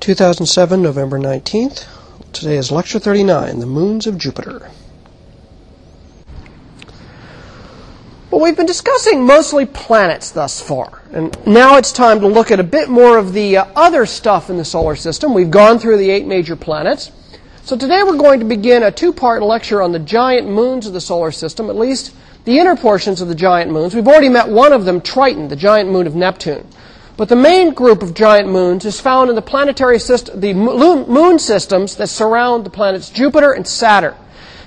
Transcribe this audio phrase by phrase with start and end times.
[0.00, 1.86] 2007, November 19th.
[2.32, 4.70] Today is Lecture 39 The Moons of Jupiter.
[8.30, 12.58] Well, we've been discussing mostly planets thus far, and now it's time to look at
[12.58, 15.34] a bit more of the uh, other stuff in the solar system.
[15.34, 17.12] We've gone through the eight major planets.
[17.62, 20.94] So today we're going to begin a two part lecture on the giant moons of
[20.94, 22.14] the solar system, at least
[22.46, 23.94] the inner portions of the giant moons.
[23.94, 26.66] We've already met one of them, Triton, the giant moon of Neptune.
[27.20, 31.38] But the main group of giant moons is found in the planetary system, the moon
[31.38, 34.14] systems that surround the planets Jupiter and Saturn.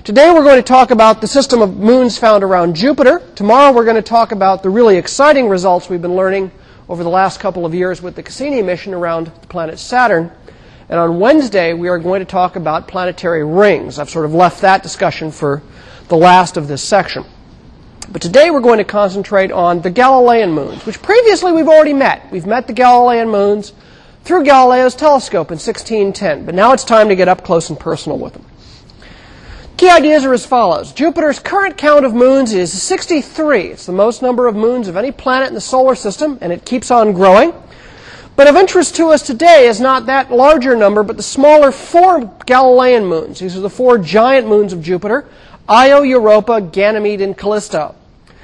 [0.03, 3.23] Today we're going to talk about the system of moons found around Jupiter.
[3.33, 6.51] Tomorrow we're going to talk about the really exciting results we've been learning
[6.87, 10.31] over the last couple of years with the Cassini mission around the planet Saturn.
[10.89, 13.97] And on Wednesday we are going to talk about planetary rings.
[13.97, 15.63] I've sort of left that discussion for
[16.07, 17.25] the last of this section.
[18.09, 22.29] But today we're going to concentrate on the Galilean moons, which previously we've already met.
[22.31, 23.73] We've met the Galilean moons
[24.23, 28.17] through Galileo's telescope in 1610, but now it's time to get up close and personal
[28.17, 28.45] with them.
[29.77, 30.93] Key ideas are as follows.
[30.93, 33.67] Jupiter's current count of moons is 63.
[33.67, 36.65] It's the most number of moons of any planet in the solar system, and it
[36.65, 37.53] keeps on growing.
[38.35, 42.33] But of interest to us today is not that larger number, but the smaller four
[42.45, 43.39] Galilean moons.
[43.39, 45.25] These are the four giant moons of Jupiter
[45.69, 47.95] Io, Europa, Ganymede, and Callisto.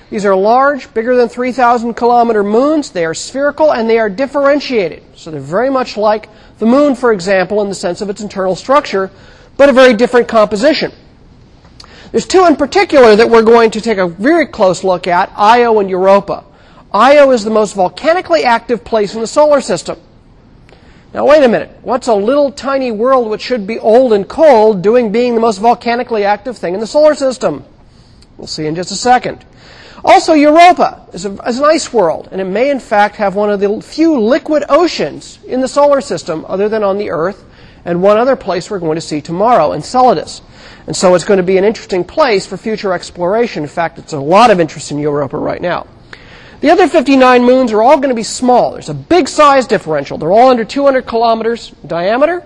[0.09, 2.89] These are large, bigger than 3,000 kilometer moons.
[2.89, 5.03] They are spherical and they are differentiated.
[5.15, 8.55] So they're very much like the moon, for example, in the sense of its internal
[8.55, 9.11] structure,
[9.55, 10.91] but a very different composition.
[12.11, 15.79] There's two in particular that we're going to take a very close look at Io
[15.79, 16.43] and Europa.
[16.91, 19.99] Io is the most volcanically active place in the solar system.
[21.13, 21.77] Now, wait a minute.
[21.83, 25.59] What's a little tiny world which should be old and cold doing being the most
[25.59, 27.63] volcanically active thing in the solar system?
[28.37, 29.45] We'll see in just a second.
[30.03, 33.49] Also, Europa is, a, is, an ice world, and it may in fact have one
[33.49, 37.45] of the few liquid oceans in the solar system other than on the Earth,
[37.85, 40.41] and one other place we're going to see tomorrow, Enceladus.
[40.87, 43.63] And so it's going to be an interesting place for future exploration.
[43.63, 45.85] In fact, it's a lot of interest in Europa right now.
[46.61, 48.71] The other 59 moons are all going to be small.
[48.73, 50.17] There's a big size differential.
[50.17, 52.43] They're all under 200 kilometers diameter.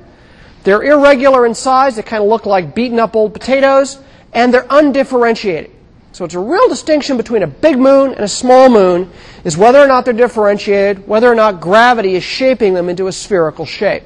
[0.64, 1.96] They're irregular in size.
[1.96, 4.00] They kind of look like beaten up old potatoes.
[4.34, 5.72] And they're undifferentiated.
[6.14, 9.10] So it's a real distinction between a big moon and a small moon
[9.44, 13.12] is whether or not they're differentiated, whether or not gravity is shaping them into a
[13.12, 14.04] spherical shape.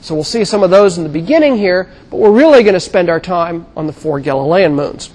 [0.00, 2.80] So we'll see some of those in the beginning here, but we're really going to
[2.80, 5.10] spend our time on the four Galilean moons.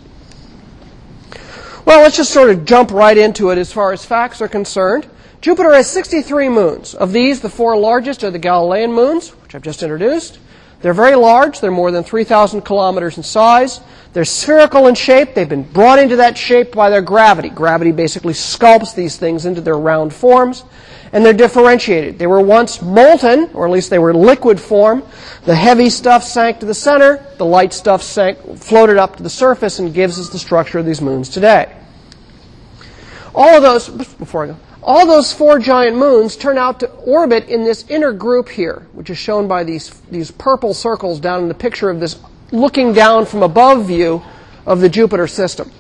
[1.84, 5.07] Well, let's just sort of jump right into it as far as facts are concerned.
[5.41, 6.94] Jupiter has 63 moons.
[6.94, 10.38] Of these, the four largest are the Galilean moons, which I've just introduced.
[10.81, 11.62] They're very large.
[11.62, 13.81] They're more than 3,000 kilometers in size.
[14.13, 15.34] They're spherical in shape.
[15.34, 17.50] They've been brought into that shape by their gravity.
[17.50, 20.64] Gravity basically sculpts these things into their round forms.
[21.12, 22.19] And they're differentiated.
[22.19, 25.03] They were once molten, or at least they were liquid form.
[25.46, 27.25] The heavy stuff sank to the center.
[27.38, 30.85] The light stuff sank, floated up to the surface and gives us the structure of
[30.85, 31.75] these moons today.
[33.34, 37.50] All of those, before I go, all those four giant moons turn out to orbit
[37.50, 41.47] in this inner group here, which is shown by these, these purple circles down in
[41.47, 42.19] the picture of this
[42.51, 44.22] looking down from above view
[44.68, 45.72] of the Jupiter system.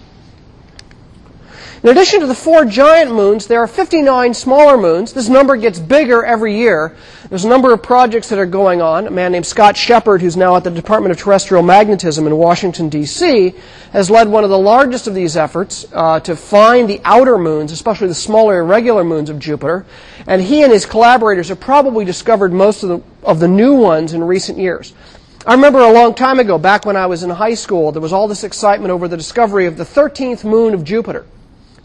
[1.85, 5.13] In addition to the four giant moons, there are 59 smaller moons.
[5.13, 6.95] This number gets bigger every year.
[7.29, 9.05] There's a number of projects that are going on.
[9.05, 12.89] A man named Scott Sheppard, who's now at the Department of Terrestrial Magnetism in Washington,
[12.89, 13.53] D.C.,
[13.93, 17.71] has led one of the largest of these efforts uh, to find the outer moons,
[17.71, 19.85] especially the smaller irregular moons of Jupiter.
[20.25, 24.13] And he and his collaborators have probably discovered most of the, of the new ones
[24.13, 24.95] in recent years.
[25.45, 28.11] I remember a long time ago, back when I was in high school, there was
[28.11, 31.27] all this excitement over the discovery of the 13th moon of Jupiter.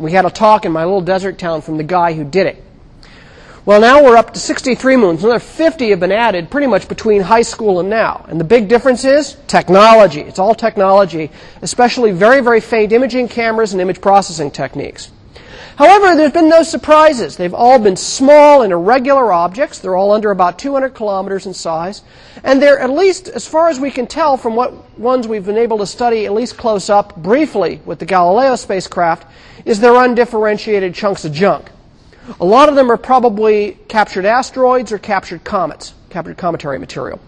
[0.01, 2.65] We had a talk in my little desert town from the guy who did it.
[3.67, 5.23] Well, now we're up to 63 moons.
[5.23, 8.25] Another 50 have been added pretty much between high school and now.
[8.27, 10.23] And the big difference is technology.
[10.23, 11.31] It's all technology,
[11.61, 15.11] especially very, very faint imaging cameras and image processing techniques.
[15.77, 17.37] However, there's been no surprises.
[17.37, 19.81] They've all been small and irregular objects.
[19.81, 22.01] They're all under about 200 kilometers in size.
[22.43, 25.59] And they're, at least as far as we can tell from what ones we've been
[25.59, 29.27] able to study at least close up briefly with the Galileo spacecraft,
[29.65, 31.71] is they're undifferentiated chunks of junk.
[32.39, 37.21] A lot of them are probably captured asteroids or captured comets, captured cometary material.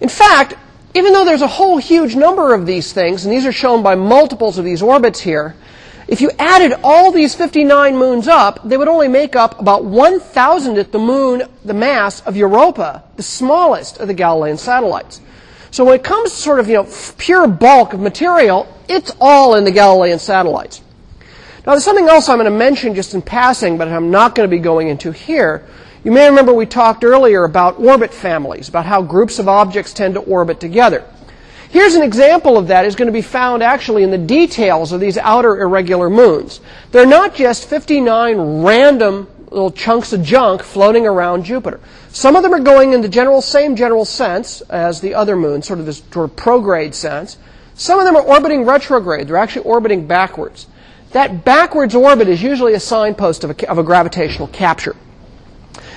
[0.00, 0.54] In fact,
[0.94, 3.94] even though there's a whole huge number of these things, and these are shown by
[3.94, 5.54] multiples of these orbits here,
[6.08, 10.90] if you added all these 59 moons up, they would only make up about 1,000th
[10.90, 15.20] the moon, the mass of Europa, the smallest of the Galilean satellites.
[15.70, 19.54] So when it comes to sort of, you know, pure bulk of material, it's all
[19.54, 20.82] in the Galilean satellites.
[21.70, 24.44] Now, there's something else I'm going to mention just in passing, but I'm not going
[24.44, 25.64] to be going into here.
[26.02, 30.14] You may remember we talked earlier about orbit families, about how groups of objects tend
[30.14, 31.04] to orbit together.
[31.68, 34.98] Here's an example of that is going to be found actually in the details of
[34.98, 36.60] these outer irregular moons.
[36.90, 41.78] They're not just 59 random little chunks of junk floating around Jupiter.
[42.08, 45.68] Some of them are going in the general, same general sense as the other moons,
[45.68, 47.38] sort of this sort of prograde sense.
[47.76, 49.28] Some of them are orbiting retrograde.
[49.28, 50.66] They're actually orbiting backwards.
[51.12, 54.94] That backwards orbit is usually a signpost of a, of a gravitational capture.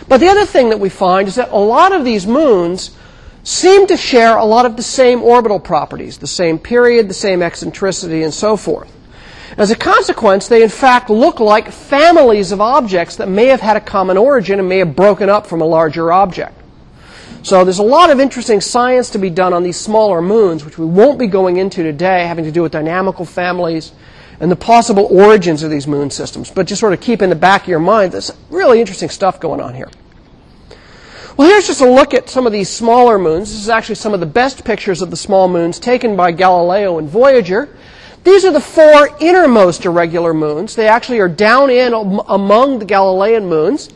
[0.07, 2.95] But the other thing that we find is that a lot of these moons
[3.43, 7.41] seem to share a lot of the same orbital properties, the same period, the same
[7.41, 8.91] eccentricity, and so forth.
[9.57, 13.77] As a consequence, they in fact look like families of objects that may have had
[13.77, 16.57] a common origin and may have broken up from a larger object.
[17.43, 20.77] So there's a lot of interesting science to be done on these smaller moons, which
[20.77, 23.91] we won't be going into today, having to do with dynamical families
[24.43, 26.51] and the possible origins of these moon systems.
[26.51, 29.39] But just sort of keep in the back of your mind, there's really interesting stuff
[29.39, 29.89] going on here.
[31.37, 33.51] Well, here's just a look at some of these smaller moons.
[33.51, 36.97] This is actually some of the best pictures of the small moons taken by Galileo
[36.97, 37.73] and Voyager.
[38.25, 40.75] These are the four innermost irregular moons.
[40.75, 43.91] They actually are down in among the Galilean moons.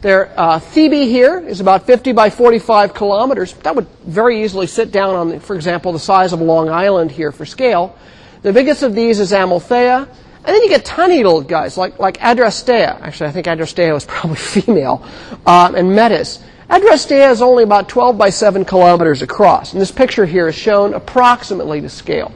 [0.00, 3.52] Their uh, Thebe here is about 50 by 45 kilometers.
[3.52, 7.10] That would very easily sit down on, the, for example, the size of Long Island
[7.10, 7.98] here for scale.
[8.46, 10.06] The biggest of these is Amalthea.
[10.06, 13.00] And then you get tiny little guys like, like Adrastea.
[13.00, 15.04] Actually, I think Adrastea was probably female.
[15.44, 16.44] Uh, and Metis.
[16.70, 19.72] Adrastea is only about 12 by 7 kilometers across.
[19.72, 22.32] And this picture here is shown approximately to scale.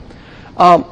[0.56, 0.84] Um,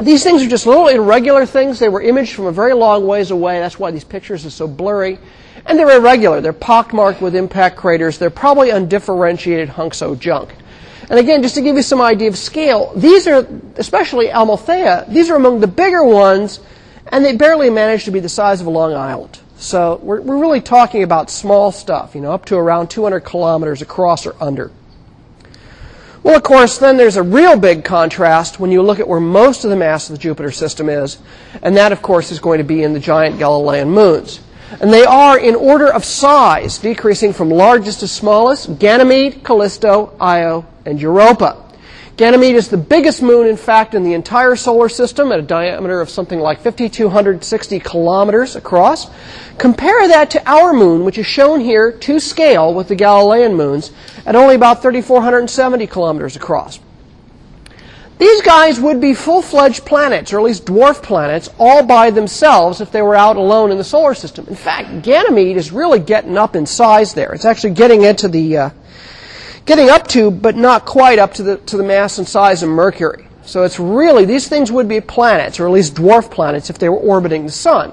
[0.00, 1.80] these things are just little irregular things.
[1.80, 3.58] They were imaged from a very long ways away.
[3.58, 5.18] That's why these pictures are so blurry.
[5.66, 6.40] And they're irregular.
[6.40, 8.18] They're pockmarked with impact craters.
[8.18, 10.54] They're probably undifferentiated hunks of junk.
[11.10, 13.46] And again, just to give you some idea of scale, these are,
[13.76, 16.60] especially Amalthea, these are among the bigger ones,
[17.08, 19.38] and they barely manage to be the size of a Long Island.
[19.56, 23.82] So we're, we're really talking about small stuff, you know, up to around 200 kilometers
[23.82, 24.70] across or under.
[26.22, 29.64] Well, of course, then there's a real big contrast when you look at where most
[29.64, 31.18] of the mass of the Jupiter system is,
[31.62, 34.40] and that, of course, is going to be in the giant Galilean moons.
[34.80, 40.66] And they are in order of size, decreasing from largest to smallest Ganymede, Callisto, Io,
[40.84, 41.64] and Europa.
[42.16, 46.00] Ganymede is the biggest moon, in fact, in the entire solar system at a diameter
[46.00, 49.10] of something like 5,260 kilometers across.
[49.58, 53.90] Compare that to our moon, which is shown here to scale with the Galilean moons
[54.26, 56.78] at only about 3,470 kilometers across.
[58.18, 62.80] These guys would be full fledged planets, or at least dwarf planets, all by themselves
[62.80, 64.46] if they were out alone in the solar system.
[64.48, 67.32] In fact, Ganymede is really getting up in size there.
[67.32, 68.56] It's actually getting into the.
[68.56, 68.70] Uh,
[69.66, 72.68] getting up to, but not quite up to the, to the mass and size of
[72.68, 73.26] Mercury.
[73.44, 76.88] So it's really, these things would be planets, or at least dwarf planets, if they
[76.88, 77.92] were orbiting the Sun.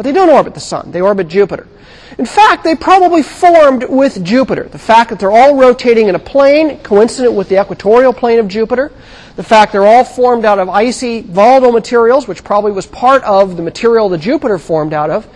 [0.00, 1.68] But they don't orbit the Sun, they orbit Jupiter.
[2.16, 4.62] In fact, they probably formed with Jupiter.
[4.62, 8.48] The fact that they're all rotating in a plane, coincident with the equatorial plane of
[8.48, 8.92] Jupiter,
[9.36, 13.58] the fact they're all formed out of icy, volatile materials, which probably was part of
[13.58, 15.28] the material that Jupiter formed out of,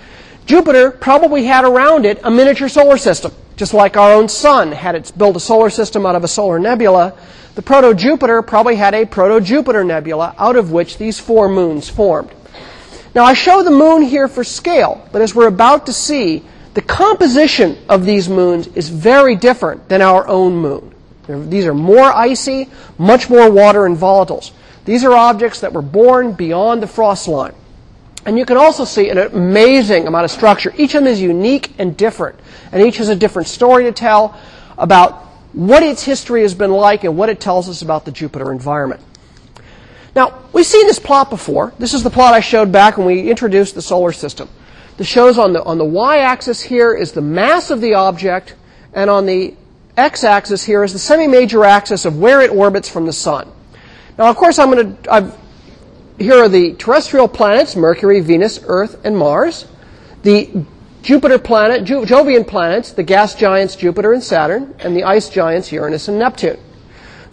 [0.46, 3.32] Jupiter probably had around it a miniature solar system.
[3.56, 6.58] Just like our own sun had its built a solar system out of a solar
[6.58, 7.12] nebula,
[7.54, 12.30] the proto-Jupiter probably had a proto-Jupiter nebula out of which these four moons formed.
[13.14, 16.42] Now I show the moon here for scale, but as we're about to see,
[16.74, 20.92] the composition of these moons is very different than our own moon.
[21.28, 22.68] These are more icy,
[22.98, 24.50] much more water and volatiles.
[24.84, 27.54] These are objects that were born beyond the frost line.
[28.26, 30.74] And you can also see an amazing amount of structure.
[30.76, 32.38] Each of them is unique and different.
[32.72, 34.38] And each has a different story to tell
[34.76, 38.50] about what its history has been like and what it tells us about the Jupiter
[38.50, 39.00] environment.
[40.14, 41.72] Now, we've seen this plot before.
[41.78, 44.48] This is the plot I showed back when we introduced the solar system.
[44.96, 48.54] The shows on the, on the y-axis here is the mass of the object,
[48.92, 49.54] and on the
[49.96, 53.50] x-axis here is the semi-major axis of where it orbits from the sun.
[54.16, 55.36] Now, of course, I'm going to,
[56.18, 59.66] here are the terrestrial planets Mercury, Venus, Earth, and Mars.
[60.22, 60.64] The
[61.02, 66.06] Jupiter planet, Jovian planets, the gas giants Jupiter and Saturn, and the ice giants Uranus
[66.06, 66.58] and Neptune.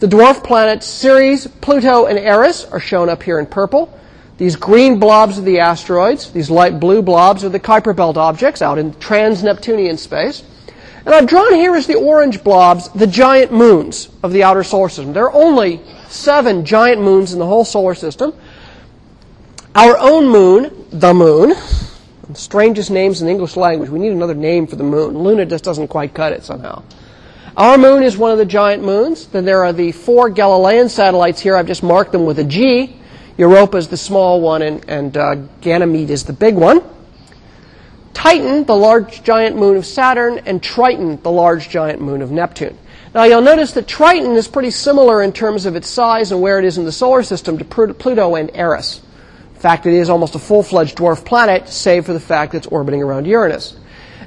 [0.02, 3.96] The dwarf planets Ceres, Pluto, and Eris are shown up here in purple.
[4.40, 6.32] These green blobs are the asteroids.
[6.32, 10.42] These light blue blobs are the Kuiper Belt objects out in trans-Neptunian space.
[11.06, 14.90] And I've drawn here as the orange blobs the giant moons of the outer solar
[14.90, 15.14] system.
[15.14, 18.34] There are only seven giant moons in the whole solar system.
[19.76, 21.54] Our own moon, the moon,
[22.34, 23.92] strangest names in the English language.
[23.92, 25.16] We need another name for the moon.
[25.20, 26.82] Luna just doesn't quite cut it somehow.
[27.58, 29.28] Our moon is one of the giant moons.
[29.28, 31.58] Then there are the four Galilean satellites here.
[31.58, 32.96] I've just marked them with a G.
[33.38, 36.82] Europa is the small one, and, and uh, Ganymede is the big one.
[38.14, 42.78] Titan, the large giant moon of Saturn, and Triton, the large giant moon of Neptune.
[43.14, 46.60] Now you'll notice that Triton is pretty similar in terms of its size and where
[46.60, 49.02] it is in the solar system to Pluto and Eris.
[49.54, 52.68] In fact, it is almost a full-fledged dwarf planet, save for the fact that it's
[52.68, 53.76] orbiting around Uranus.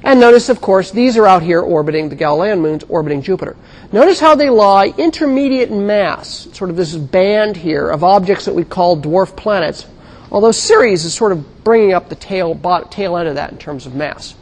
[0.05, 3.57] And notice, of course, these are out here orbiting the Galilean moons, orbiting Jupiter.
[3.91, 8.53] Notice how they lie intermediate in mass, sort of this band here of objects that
[8.53, 9.87] we call dwarf planets,
[10.31, 12.53] although Ceres is sort of bringing up the tail,
[12.91, 14.35] tail end of that in terms of mass.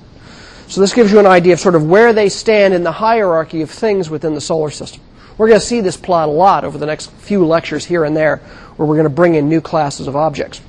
[0.67, 3.61] So this gives you an idea of sort of where they stand in the hierarchy
[3.61, 5.01] of things within the solar system.
[5.37, 8.17] We're going to see this plot a lot over the next few lectures here and
[8.17, 8.37] there,
[8.75, 10.59] where we're going to bring in new classes of objects.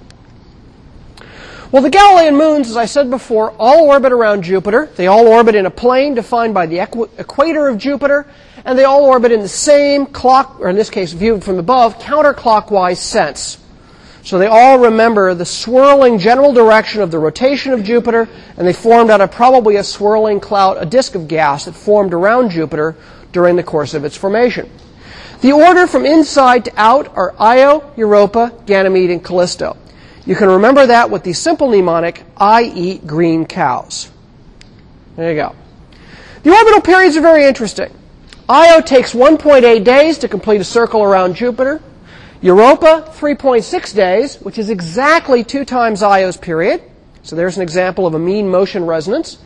[1.75, 4.89] Well, the Galilean moons, as I said before, all orbit around Jupiter.
[4.95, 8.29] They all orbit in a plane defined by the equ- equator of Jupiter,
[8.65, 11.99] and they all orbit in the same clock, or in this case, viewed from above,
[11.99, 13.59] counterclockwise sense.
[14.23, 18.73] So they all remember the swirling general direction of the rotation of Jupiter, and they
[18.73, 22.95] formed out of probably a swirling cloud, a disk of gas that formed around Jupiter
[23.33, 24.71] during the course of its formation.
[25.41, 29.77] The order from inside to out are Io, Europa, Ganymede, and Callisto.
[30.27, 34.11] You can remember that with the simple mnemonic, I eat green cows.
[35.17, 35.55] There you go.
[36.43, 37.91] The orbital periods are very interesting.
[38.49, 41.81] Io takes 1.8 days to complete a circle around Jupiter.
[42.43, 46.83] Europa, 3.6 days, which is exactly two times Io's period.
[47.23, 49.39] So there's an example of a mean motion resonance.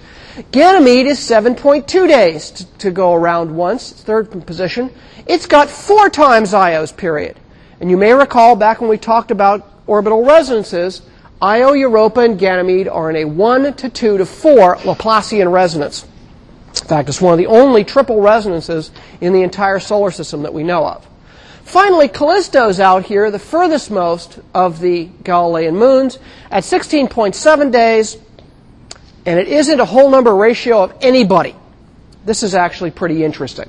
[0.51, 4.91] Ganymede is 7.2 days to, to go around once, third position.
[5.27, 7.37] It's got four times Io's period.
[7.81, 11.03] And you may recall back when we talked about orbital resonances,
[11.41, 16.05] Io, Europa, and Ganymede are in a 1 to 2 to 4 Laplacian resonance.
[16.69, 18.91] In fact, it's one of the only triple resonances
[19.21, 21.07] in the entire solar system that we know of.
[21.65, 26.19] Finally, Callisto's out here, the furthest most of the Galilean moons,
[26.51, 28.17] at 16.7 days,
[29.27, 31.55] and it isn't a whole number ratio of anybody.
[32.25, 33.69] This is actually pretty interesting.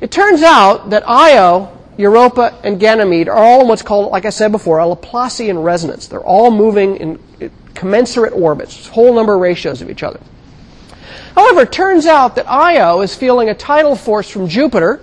[0.00, 4.30] It turns out that Io Europa, and Ganymede are all in what's called, like I
[4.30, 6.08] said before, a Laplacian resonance.
[6.08, 7.18] They're all moving in
[7.74, 10.20] commensurate orbits, whole number ratios of each other.
[11.34, 15.00] However, it turns out that Io is feeling a tidal force from Jupiter,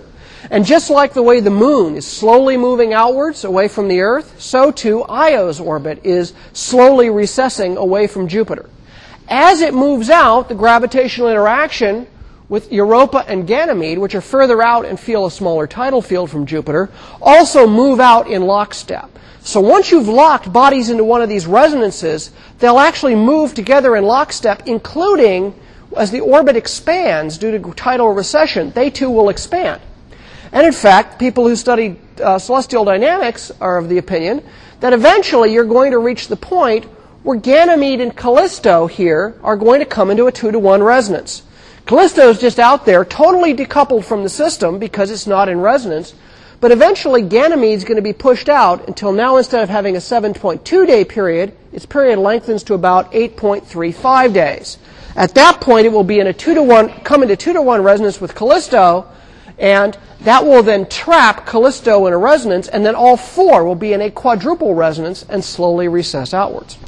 [0.50, 4.40] and just like the way the moon is slowly moving outwards away from the Earth,
[4.40, 8.68] so too Io's orbit is slowly recessing away from Jupiter.
[9.28, 12.06] As it moves out, the gravitational interaction
[12.52, 16.44] with Europa and Ganymede, which are further out and feel a smaller tidal field from
[16.44, 16.90] Jupiter,
[17.22, 19.08] also move out in lockstep.
[19.40, 24.04] So once you've locked bodies into one of these resonances, they'll actually move together in
[24.04, 25.58] lockstep, including
[25.96, 29.80] as the orbit expands due to tidal recession, they too will expand.
[30.52, 34.44] And in fact, people who study uh, celestial dynamics are of the opinion
[34.80, 36.84] that eventually you're going to reach the point
[37.22, 41.44] where Ganymede and Callisto here are going to come into a two to one resonance.
[41.86, 46.14] Callisto is just out there, totally decoupled from the system because it's not in resonance.
[46.60, 49.98] But eventually, Ganymede is going to be pushed out until now, instead of having a
[49.98, 54.78] 7.2 day period, its period lengthens to about 8.35 days.
[55.16, 57.62] At that point, it will be in a 2 to 1, come into 2 to
[57.62, 59.08] 1 resonance with Callisto,
[59.58, 63.92] and that will then trap Callisto in a resonance, and then all four will be
[63.92, 66.78] in a quadruple resonance and slowly recess outwards.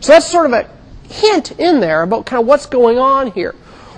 [0.00, 0.68] So that's sort of a
[1.12, 3.54] hint in there about kind of what's going on here.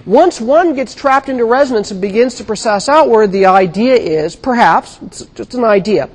[0.06, 5.00] Once one gets trapped into resonance and begins to process outward, the idea is, perhaps,
[5.02, 6.08] it's just an idea,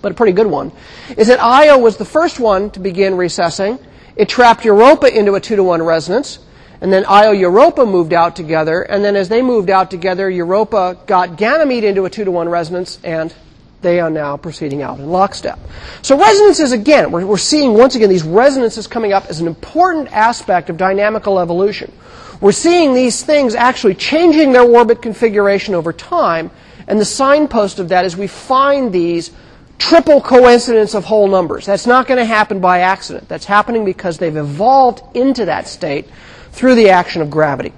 [0.00, 0.70] but a pretty good one,
[1.16, 3.76] is that Io was the first one to begin recessing.
[4.14, 6.38] It trapped Europa into a two to one resonance,
[6.80, 10.96] and then Io Europa moved out together, and then as they moved out together, Europa
[11.08, 13.34] got Ganymede into a two to one resonance, and
[13.82, 15.58] they are now proceeding out in lockstep.
[16.02, 20.12] So resonances, again, we're, we're seeing once again these resonances coming up as an important
[20.12, 21.92] aspect of dynamical evolution.
[22.40, 26.50] We're seeing these things actually changing their orbit configuration over time,
[26.86, 29.32] and the signpost of that is we find these
[29.78, 31.66] triple coincidence of whole numbers.
[31.66, 33.28] That's not going to happen by accident.
[33.28, 36.06] That's happening because they've evolved into that state
[36.52, 37.72] through the action of gravity.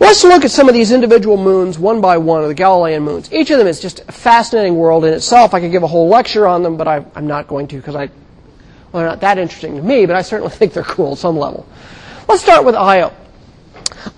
[0.00, 3.32] Let's look at some of these individual moons one by one, of the Galilean moons.
[3.32, 5.54] Each of them is just a fascinating world in itself.
[5.54, 7.94] I could give a whole lecture on them, but I, am not going to because
[7.94, 8.06] I,
[8.92, 11.36] well, they're not that interesting to me, but I certainly think they're cool at some
[11.36, 11.66] level.
[12.28, 13.12] Let's start with Io.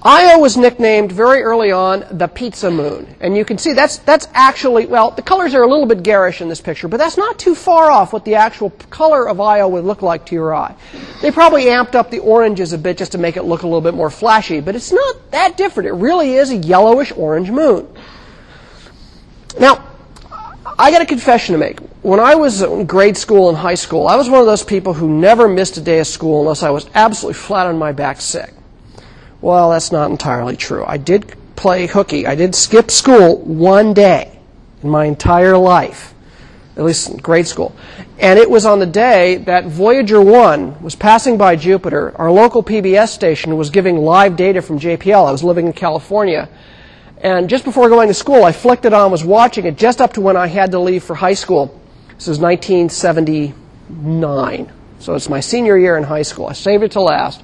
[0.02, 3.14] Io was nicknamed very early on the pizza moon.
[3.20, 6.40] And you can see that's, that's actually, well, the colors are a little bit garish
[6.40, 9.68] in this picture, but that's not too far off what the actual color of Io
[9.68, 10.74] would look like to your eye.
[11.20, 13.80] They probably amped up the oranges a bit just to make it look a little
[13.80, 15.88] bit more flashy, but it's not that different.
[15.88, 17.88] It really is a yellowish orange moon.
[19.58, 19.84] Now,
[20.78, 21.80] I got a confession to make.
[22.02, 24.92] When I was in grade school and high school, I was one of those people
[24.92, 28.20] who never missed a day of school unless I was absolutely flat on my back
[28.20, 28.52] sick.
[29.40, 30.84] Well, that's not entirely true.
[30.86, 32.26] I did play hooky.
[32.26, 34.38] I did skip school one day
[34.82, 36.12] in my entire life,
[36.76, 37.74] at least in grade school.
[38.18, 42.14] And it was on the day that Voyager 1 was passing by Jupiter.
[42.16, 45.26] Our local PBS station was giving live data from JPL.
[45.26, 46.50] I was living in California.
[47.18, 50.12] And just before going to school, I flicked it on, was watching it just up
[50.14, 51.80] to when I had to leave for high school.
[52.14, 54.72] This is 1979.
[54.98, 56.46] So it's my senior year in high school.
[56.46, 57.42] I saved it to last.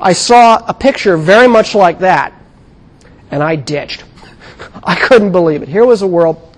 [0.00, 2.32] I saw a picture very much like that,
[3.30, 4.04] and I ditched.
[4.84, 5.68] I couldn't believe it.
[5.68, 6.56] Here was a world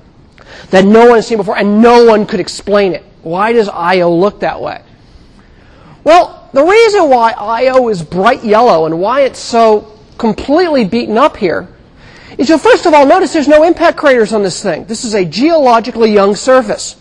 [0.70, 3.04] that no one had seen before, and no one could explain it.
[3.22, 4.82] Why does Io look that way?
[6.04, 11.36] Well, the reason why Io is bright yellow and why it's so completely beaten up
[11.36, 11.68] here
[12.42, 14.84] is you'll first of all notice there's no impact craters on this thing.
[14.84, 16.96] This is a geologically young surface.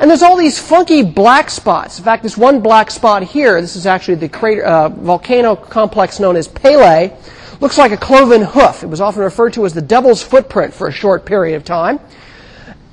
[0.00, 1.98] And there's all these funky black spots.
[1.98, 6.20] In fact, this one black spot here, this is actually the crater, uh, volcano complex
[6.20, 7.16] known as Pele.
[7.60, 8.82] Looks like a cloven hoof.
[8.82, 11.98] It was often referred to as the devil's footprint for a short period of time.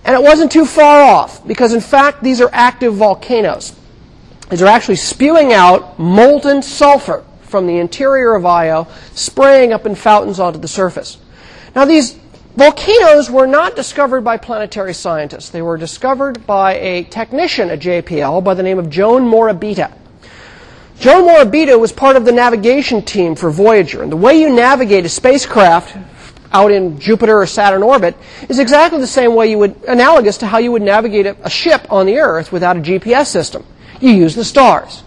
[0.04, 3.76] And it wasn't too far off, because in fact, these are active volcanoes.
[4.50, 9.96] These are actually spewing out molten sulfur from the interior of Io, spraying up in
[9.96, 11.18] fountains onto the surface.
[11.76, 12.14] Now, these
[12.56, 15.50] volcanoes were not discovered by planetary scientists.
[15.50, 19.92] They were discovered by a technician at JPL by the name of Joan Morabito.
[21.00, 24.02] Joan Morabito was part of the navigation team for Voyager.
[24.02, 25.98] And the way you navigate a spacecraft
[26.54, 28.16] out in Jupiter or Saturn orbit
[28.48, 31.50] is exactly the same way you would, analogous to how you would navigate a, a
[31.50, 33.66] ship on the Earth without a GPS system.
[34.00, 35.04] You use the stars.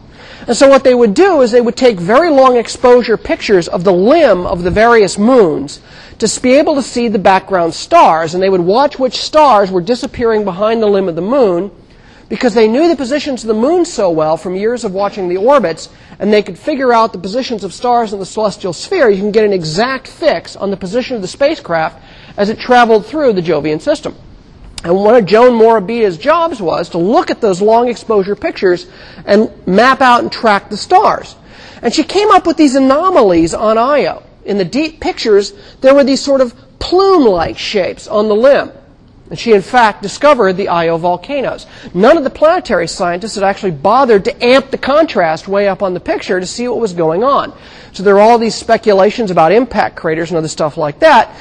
[0.49, 3.85] And so what they would do is they would take very long exposure pictures of
[3.85, 5.83] the limb of the various moons
[6.21, 9.83] to be able to see the background stars, and they would watch which stars were
[9.83, 11.71] disappearing behind the limb of the moon
[12.31, 15.37] because they knew the positions of the moon so well from years of watching the
[15.37, 19.11] orbits, and they could figure out the positions of stars in the celestial sphere.
[19.11, 22.03] You can get an exact fix on the position of the spacecraft
[22.39, 24.15] as it traveled through the Jovian system.
[24.85, 28.87] And one of Joan Morabito's jobs was to look at those long exposure pictures
[29.27, 31.35] and map out and track the stars.
[31.83, 36.03] And she came up with these anomalies on Io in the deep pictures, there were
[36.03, 38.73] these sort of plume-like shapes on the limb.
[39.29, 41.67] And she, in fact, discovered the Io volcanoes.
[41.93, 45.93] None of the planetary scientists had actually bothered to amp the contrast way up on
[45.93, 47.53] the picture to see what was going on.
[47.93, 51.37] So there are all these speculations about impact craters and other stuff like that.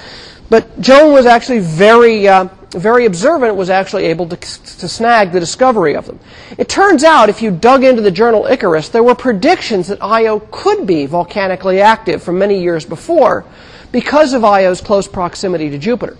[0.50, 5.40] But Joan was actually very, uh, very observant, was actually able to, to snag the
[5.40, 6.20] discovery of them.
[6.58, 10.40] It turns out, if you dug into the journal Icarus, there were predictions that Io
[10.52, 13.46] could be volcanically active from many years before
[13.92, 16.18] because of Io's close proximity to Jupiter.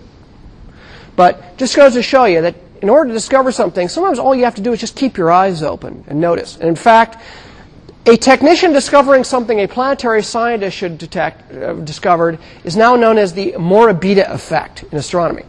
[1.16, 4.44] But just goes to show you that in order to discover something, sometimes all you
[4.44, 6.56] have to do is just keep your eyes open and notice.
[6.56, 7.22] And in fact,
[8.08, 13.34] a technician discovering something a planetary scientist should detect, uh, discovered is now known as
[13.34, 15.44] the Morabito effect in astronomy.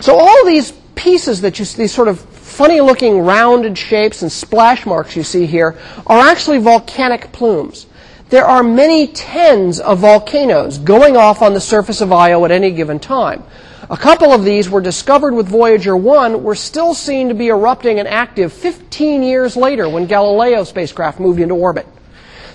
[0.00, 4.32] So all these pieces that you see, these sort of funny looking rounded shapes and
[4.32, 7.86] splash marks you see here, are actually volcanic plumes.
[8.30, 12.70] There are many tens of volcanoes going off on the surface of Io at any
[12.70, 13.44] given time.
[13.90, 17.98] A couple of these were discovered with Voyager 1 were still seen to be erupting
[17.98, 21.86] and active 15 years later when Galileo spacecraft moved into orbit.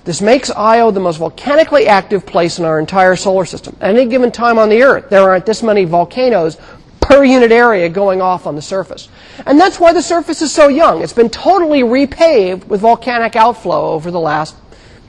[0.04, 3.76] This makes Io the most volcanically active place in our entire solar system.
[3.82, 6.58] At any given time on the Earth, there aren't this many volcanoes
[7.02, 9.10] per unit area going off on the surface.
[9.48, 11.02] And that's why the surface is so young.
[11.02, 14.56] It's been totally repaved with volcanic outflow over the last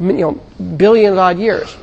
[0.00, 0.32] you know,
[0.76, 1.76] billion odd years.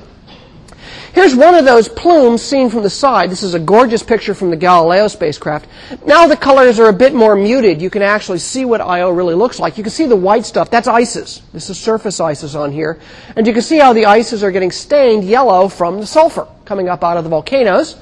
[1.13, 3.30] Here's one of those plumes seen from the side.
[3.30, 5.67] This is a gorgeous picture from the Galileo spacecraft.
[6.06, 7.82] Now the colors are a bit more muted.
[7.82, 9.78] You can actually see what Io really looks like.
[9.78, 10.71] You can see the white stuff.
[10.71, 11.41] That's ices.
[11.52, 12.97] This is surface ices on here.
[13.36, 16.88] And you can see how the ices are getting stained yellow from the sulfur coming
[16.88, 17.97] up out of the volcanoes.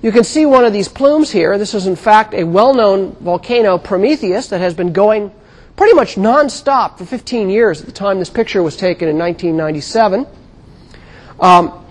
[0.00, 1.58] You can see one of these plumes here.
[1.58, 5.30] This is, in fact, a well-known volcano, Prometheus, that has been going
[5.76, 10.26] pretty much nonstop for 15 years at the time this picture was taken in 1997.
[11.40, 11.83] Um,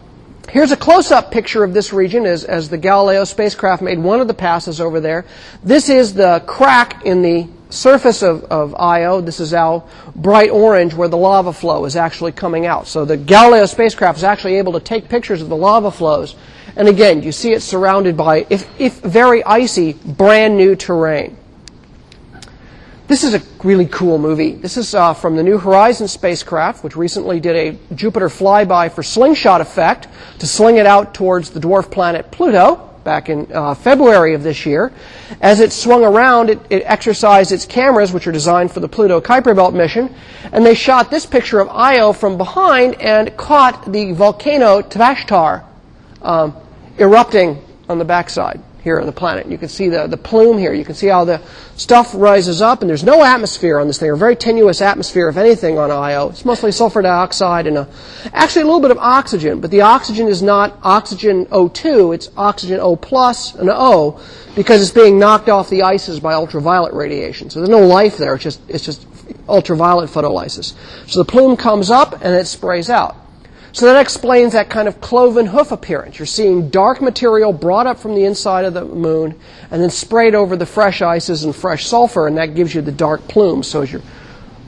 [0.50, 4.28] Here's a close-up picture of this region as, as the Galileo spacecraft made one of
[4.28, 5.26] the passes over there.
[5.64, 9.20] This is the crack in the surface of, of Io.
[9.20, 9.84] This is our
[10.16, 12.88] bright orange where the lava flow is actually coming out.
[12.88, 16.36] So the Galileo spacecraft is actually able to take pictures of the lava flows.
[16.76, 21.38] And again, you see it surrounded by, if, if very icy, brand new terrain.
[23.14, 24.54] This is a really cool movie.
[24.54, 29.04] This is uh, from the New Horizons spacecraft, which recently did a Jupiter flyby for
[29.04, 30.08] slingshot effect
[30.40, 32.90] to sling it out towards the dwarf planet Pluto.
[33.04, 34.92] back in uh, February of this year.
[35.42, 39.22] As it swung around, it, it, exercised its cameras, which are designed for the Pluto
[39.22, 40.12] Kuiper Belt mission,
[40.52, 45.64] and they shot this picture of Io from behind and caught the volcano Tvashtar
[46.24, 46.56] um,
[46.98, 49.48] erupting on the backside here on the planet.
[49.48, 50.74] You can see the, the plume here.
[50.74, 51.42] You can see how the
[51.78, 55.38] stuff rises up, and there's no atmosphere on this thing, or very tenuous atmosphere, if
[55.38, 56.30] anything, on Io.
[56.30, 57.88] It's mostly sulfur dioxide and a,
[58.34, 62.80] actually a little bit of oxygen, but the oxygen is not oxygen O2, it's oxygen
[62.82, 64.22] O plus and O
[64.54, 67.50] because it's being knocked off the ices by ultraviolet radiation.
[67.50, 69.08] So there's no life there, it's just, it's just
[69.48, 70.74] ultraviolet photolysis.
[71.10, 73.16] So the plume comes up and it sprays out.
[73.74, 76.20] So that explains that kind of cloven hoof appearance.
[76.20, 79.40] You're seeing dark material brought up from the inside of the moon
[79.72, 82.92] and then sprayed over the fresh ices and fresh sulfur, and that gives you the
[82.92, 83.68] dark plumes.
[83.68, 84.04] So as you're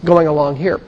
[0.04, 0.82] going along here.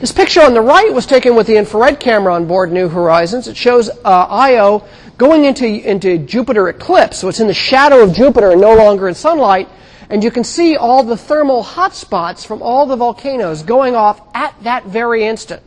[0.00, 3.48] This picture on the right was taken with the infrared camera on board New Horizons.
[3.48, 7.18] It shows uh, Io going into, into Jupiter eclipse.
[7.18, 9.70] So it's in the shadow of Jupiter and no longer in sunlight.
[10.10, 14.54] And you can see all the thermal hotspots from all the volcanoes going off at
[14.62, 15.62] that very instant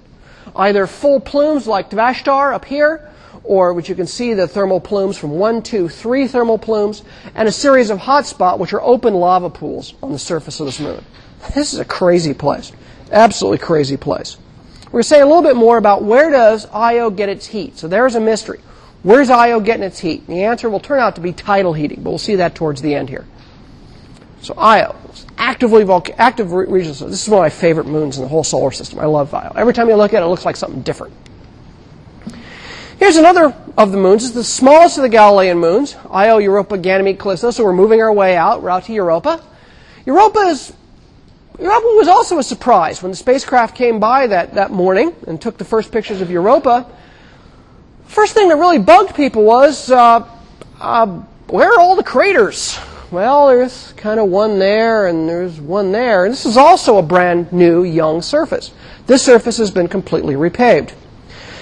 [0.58, 3.10] either full plumes like Tvashtar up here,
[3.44, 7.48] or which you can see the thermal plumes from one, two, three thermal plumes, and
[7.48, 11.04] a series of hotspot, which are open lava pools on the surface of this moon.
[11.56, 12.72] This is a crazy place.
[13.12, 14.38] Absolutely crazy place.
[14.88, 17.78] We're going to say a little bit more about where does Io get its heat.
[17.78, 18.60] So there's a mystery.
[19.04, 20.24] Where's Io getting its heat?
[20.28, 22.82] And the answer will turn out to be tidal heating, but we'll see that towards
[22.82, 23.26] the end here.
[24.42, 24.96] So Io,
[25.48, 27.00] actively volca- active regions.
[27.00, 29.00] This is one of my favorite moons in the whole solar system.
[29.00, 29.54] I love Io.
[29.56, 31.14] Every time you look at it, it looks like something different.
[33.00, 34.26] Here's another of the moons.
[34.26, 37.52] It's the smallest of the Galilean moons, Io, Europa, Ganymede, Callisto.
[37.52, 38.62] So we're moving our way out.
[38.62, 39.42] We're out to Europa.
[40.06, 40.74] Europa is
[41.58, 45.58] Europa was also a surprise when the spacecraft came by that, that morning and took
[45.58, 46.86] the first pictures of Europa.
[48.06, 50.28] First thing that really bugged people was uh,
[50.80, 51.08] uh,
[51.48, 52.78] where are all the craters?
[53.12, 56.26] Well, there's kind of one there and there's one there.
[56.26, 58.72] And this is also a brand new young surface.
[59.06, 60.94] This surface has been completely repaved.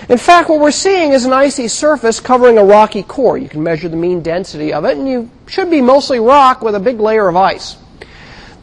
[0.08, 3.38] In fact, what we're seeing is an icy surface covering a rocky core.
[3.38, 6.75] You can measure the mean density of it, and you should be mostly rock with
[6.75, 7.77] a big layer of ice.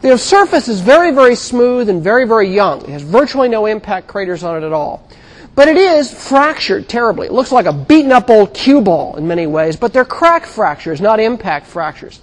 [0.01, 2.81] The surface is very, very smooth and very, very young.
[2.83, 5.07] It has virtually no impact craters on it at all.
[5.55, 7.27] But it is fractured terribly.
[7.27, 10.45] It looks like a beaten up old cue ball in many ways, but they're crack
[10.45, 12.19] fractures, not impact fractures.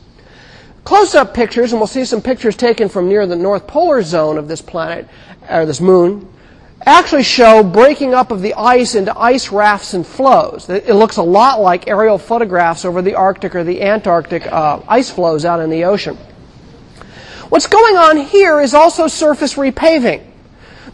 [0.90, 4.48] Close-up pictures, and we'll see some pictures taken from near the north polar zone of
[4.48, 5.07] this planet,
[5.48, 6.29] or this moon,
[6.85, 10.68] actually show breaking up of the ice into ice rafts and floes.
[10.68, 15.09] It looks a lot like aerial photographs over the Arctic or the Antarctic uh, ice
[15.09, 16.16] floes out in the ocean.
[17.50, 20.26] What's going on here is also surface repaving.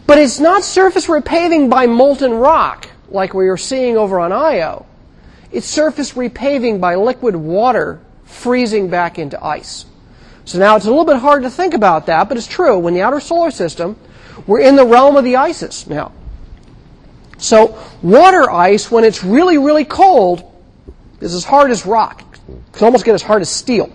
[0.05, 4.85] But it's not surface repaving by molten rock like we are seeing over on Io.
[5.51, 9.85] It's surface repaving by liquid water freezing back into ice.
[10.45, 12.77] So now it's a little bit hard to think about that, but it's true.
[12.77, 13.97] When the outer solar system,
[14.45, 16.11] we're in the realm of the ices now.
[17.37, 20.43] So water ice, when it's really, really cold,
[21.19, 22.23] is as hard as rock.
[22.47, 23.91] It can almost get as hard as steel.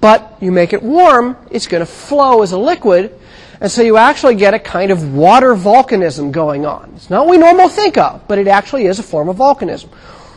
[0.00, 3.18] But you make it warm, it's going to flow as a liquid,
[3.60, 6.92] and so you actually get a kind of water volcanism going on.
[6.94, 9.88] It's not what we normally think of, but it actually is a form of volcanism.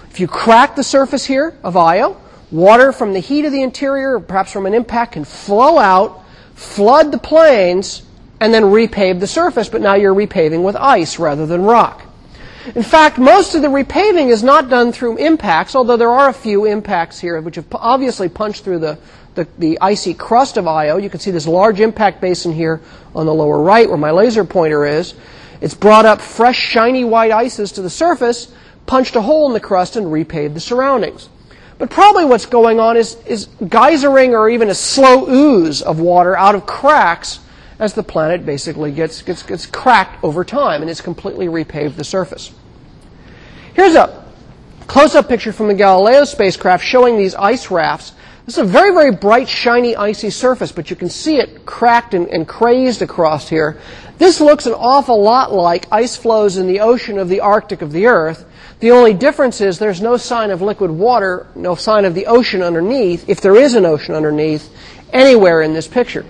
[0.10, 2.18] If you crack the surface here of Io,
[2.52, 7.12] Water from the heat of the interior, perhaps from an impact, can flow out, flood
[7.12, 8.04] the plains,
[8.42, 12.04] and then repave the surface, but now you're repaving with ice rather than rock.
[12.76, 16.34] In fact, most of the repaving is not done through impacts, although there are a
[16.34, 18.98] few impacts here which have obviously punched through the,
[19.34, 20.98] the, the, icy crust of Io.
[20.98, 22.82] You can see this large impact basin here
[23.16, 25.16] on the lower right where my laser pointer is.
[25.60, 28.54] It's brought up fresh, shiny white ices to the surface,
[28.86, 31.30] punched a hole in the crust, and repaved the surroundings.
[31.82, 36.38] But probably what's going on is, is geysering or even a slow ooze of water
[36.38, 37.40] out of cracks
[37.80, 42.04] as the planet basically gets, gets, gets cracked over time and it's completely repaved the
[42.04, 42.52] surface.
[43.74, 44.24] Here's a
[44.86, 48.12] close-up picture from the Galileo spacecraft showing these ice rafts.
[48.46, 52.14] This is a very, very bright, shiny, icy surface, but you can see it cracked
[52.14, 53.82] and, and crazed across here.
[54.22, 57.92] This looks an awful lot like ice floes in the ocean of the Arctic of
[57.92, 58.46] the Earth,
[58.80, 62.62] the only difference is there's no sign of liquid water, no sign of the ocean
[62.62, 64.72] underneath, if there is an ocean underneath,
[65.12, 66.24] anywhere in this picture.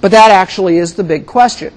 [0.00, 1.72] But that actually is the big question.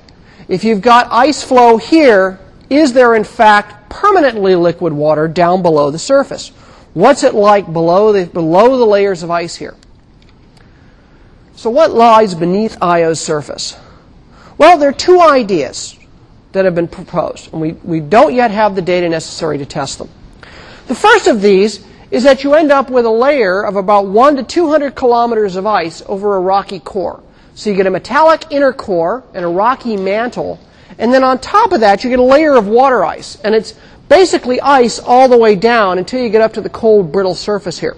[0.47, 2.39] If you've got ice flow here,
[2.71, 6.49] is there in fact permanently liquid water down below the surface?
[6.95, 9.75] What's it like below the, below the layers of ice here?
[11.55, 13.77] So what lies beneath Io's surface?
[14.57, 15.97] Well, there are two ideas
[16.51, 19.97] that have been proposed, and we, we don't yet have the data necessary to test
[19.97, 20.09] them.
[20.87, 24.35] The first of these is that you end up with a layer of about 1
[24.35, 27.23] to 200 kilometers of ice over a rocky core.
[27.55, 30.59] So you get a metallic inner core and a rocky mantle,
[30.99, 33.37] and then on top of that you get a layer of water ice.
[33.43, 33.73] And it's
[34.09, 37.79] basically ice all the way down until you get up to the cold, brittle surface
[37.79, 37.97] here.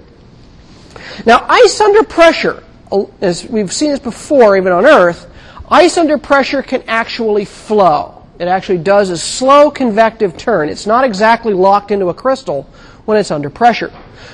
[1.25, 5.29] Now, ice under pressure, uh, as we've seen this before, even on Earth,
[5.69, 8.23] ice under pressure can actually flow.
[8.39, 10.69] It actually does a slow convective turn.
[10.69, 12.63] It's not exactly locked into a crystal
[13.05, 13.91] when it's under pressure.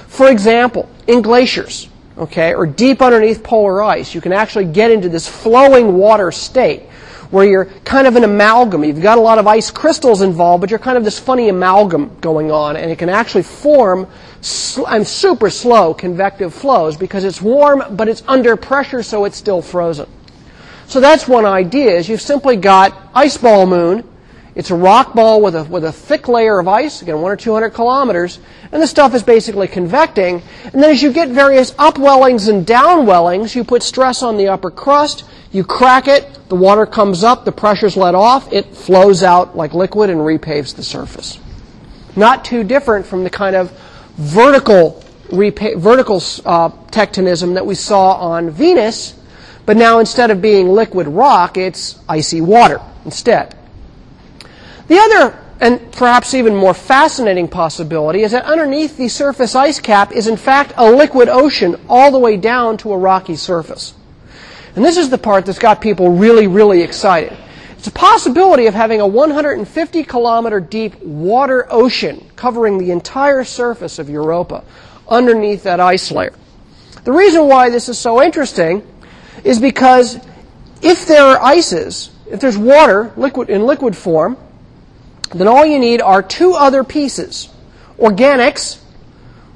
[0.07, 5.09] For example, in glaciers, okay, or deep underneath polar ice, you can actually get into
[5.09, 6.83] this flowing water state
[7.29, 8.83] where you're kind of an amalgam.
[8.83, 12.17] You've got a lot of ice crystals involved, but you're kind of this funny amalgam
[12.19, 14.07] going on, and it can actually form
[14.41, 19.61] sl- super slow convective flows because it's warm, but it's under pressure, so it's still
[19.61, 20.07] frozen.
[20.91, 24.03] So that's one idea: is you've simply got ice ball moon.
[24.55, 27.37] It's a rock ball with a, with a thick layer of ice, again, one or
[27.37, 28.39] two hundred kilometers,
[28.73, 30.41] and the stuff is basically convecting.
[30.65, 34.69] And then as you get various upwellings and downwellings, you put stress on the upper
[34.69, 35.23] crust,
[35.53, 39.73] you crack it, the water comes up, the pressure's let off, it flows out like
[39.73, 41.39] liquid and repaves the surface.
[42.17, 43.71] Not too different from the kind of
[44.17, 49.13] vertical, repa- vertical uh, tectonism that we saw on Venus,
[49.71, 53.55] but now instead of being liquid rock, it's icy water instead.
[54.89, 60.11] The other and perhaps even more fascinating possibility is that underneath the surface ice cap
[60.11, 63.93] is in fact a liquid ocean all the way down to a rocky surface.
[64.75, 67.37] And this is the part that's got people really, really excited.
[67.77, 73.99] It's a possibility of having a 150 kilometer deep water ocean covering the entire surface
[73.99, 74.65] of Europa
[75.07, 76.33] underneath that ice layer.
[77.05, 78.85] The reason why this is so interesting
[79.43, 80.19] is because
[80.81, 84.37] if there are ices, if there's water liquid in liquid form,
[85.33, 87.49] then all you need are two other pieces.
[87.97, 88.79] Organics,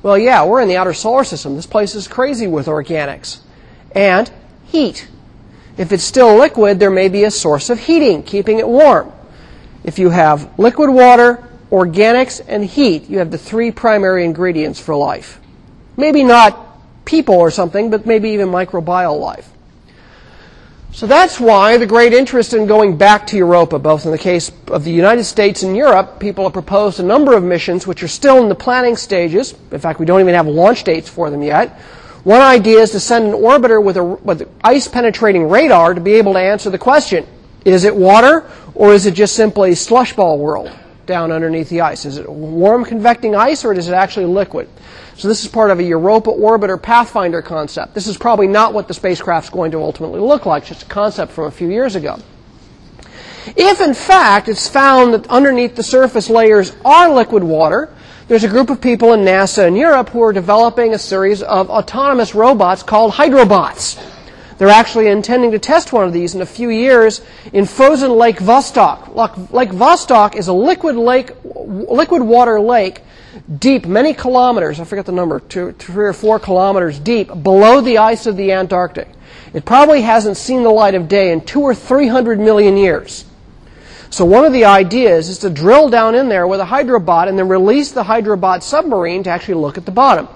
[0.03, 1.55] well, yeah, we're in the outer solar system.
[1.55, 3.39] This place is crazy with organics.
[3.91, 4.31] And
[4.65, 5.07] heat.
[5.77, 9.11] If it's still liquid, there may be a source of heating, keeping it warm.
[9.83, 14.95] If you have liquid water, organics, and heat, you have the three primary ingredients for
[14.95, 15.39] life.
[15.97, 19.49] Maybe not people or something, but maybe even microbial life.
[20.91, 24.51] So that's why the great interest in going back to Europa, both in the case
[24.67, 28.07] of the United States and Europe, people have proposed a number of missions which are
[28.07, 29.55] still in the planning stages.
[29.71, 31.77] In fact, we don't even have launch dates for them yet,
[32.25, 36.13] one idea is to send an orbiter with, a, with ice penetrating radar to be
[36.13, 37.25] able to answer the question
[37.63, 40.71] is it water or is it just simply slush ball world
[41.05, 42.03] down underneath the ice?
[42.03, 44.67] Is it warm convecting ice or is it actually liquid?
[45.17, 47.93] So this is part of a Europa orbiter pathfinder concept.
[47.93, 51.31] This is probably not what the spacecraft's going to ultimately look like, just a concept
[51.31, 52.19] from a few years ago.
[53.55, 57.93] If in fact it's found that underneath the surface layers are liquid water,
[58.27, 61.69] there's a group of people in NASA in Europe who are developing a series of
[61.69, 64.01] autonomous robots called hydrobots.
[64.57, 67.21] They're actually intending to test one of these in a few years
[67.53, 69.13] in frozen Lake Vostok.
[69.51, 73.01] Lake Vostok is a liquid lake, liquid water lake,
[73.59, 74.79] deep many kilometers.
[74.79, 78.51] I forget the number, two, three or four kilometers deep below the ice of the
[78.51, 79.07] Antarctic.
[79.53, 83.25] It probably hasn't seen the light of day in two or three hundred million years.
[84.09, 87.37] So one of the ideas is to drill down in there with a hydrobot and
[87.37, 90.27] then release the hydrobot submarine to actually look at the bottom.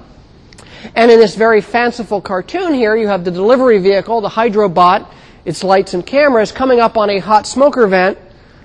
[0.95, 5.07] And in this very fanciful cartoon here, you have the delivery vehicle, the hydrobot,
[5.45, 8.17] its lights and cameras coming up on a hot smoker vent.